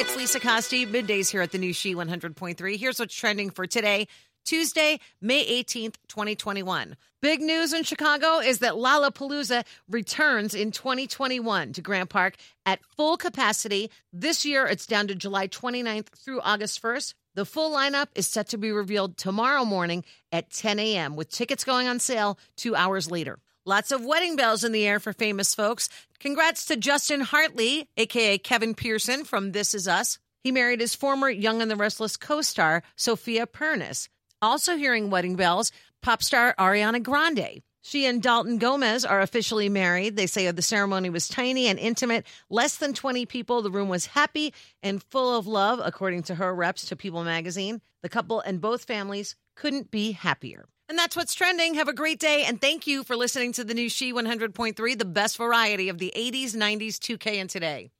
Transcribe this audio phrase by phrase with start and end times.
[0.00, 0.86] It's Lisa Costi.
[0.86, 2.78] Middays here at the new She 100.3.
[2.78, 4.06] Here's what's trending for today,
[4.44, 6.96] Tuesday, May 18th, 2021.
[7.20, 13.16] Big news in Chicago is that Lollapalooza returns in 2021 to Grant Park at full
[13.16, 13.90] capacity.
[14.12, 17.14] This year, it's down to July 29th through August 1st.
[17.34, 21.64] The full lineup is set to be revealed tomorrow morning at 10 a.m., with tickets
[21.64, 23.40] going on sale two hours later.
[23.68, 25.90] Lots of wedding bells in the air for famous folks.
[26.20, 30.18] Congrats to Justin Hartley, aka Kevin Pearson from This Is Us.
[30.42, 34.08] He married his former Young and the Restless co star, Sofia Pernas.
[34.40, 37.60] Also hearing wedding bells, pop star Ariana Grande.
[37.82, 40.16] She and Dalton Gomez are officially married.
[40.16, 43.60] They say the ceremony was tiny and intimate, less than 20 people.
[43.60, 47.82] The room was happy and full of love, according to her reps to People magazine.
[48.00, 50.64] The couple and both families couldn't be happier.
[50.88, 51.74] And that's what's trending.
[51.74, 52.44] Have a great day.
[52.44, 56.12] And thank you for listening to the new She 100.3, the best variety of the
[56.16, 57.90] 80s, 90s, 2K, and today.